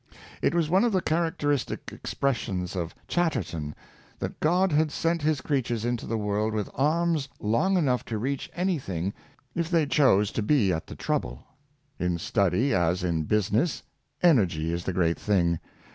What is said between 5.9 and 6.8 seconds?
the world with